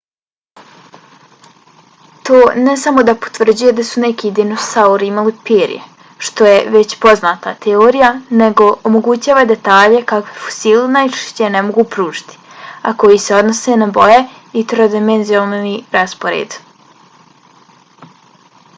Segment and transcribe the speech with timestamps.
[2.29, 5.83] to ne samo da potvrđuje da su neki dinosauri imali perje
[6.29, 8.09] što je već poznata teorija
[8.43, 12.41] nego omogućava detalje kakve fosili najčešće ne mogu pružiti
[12.81, 14.17] a koji se odnose na boje
[14.63, 16.59] i trodimenzionalni raspored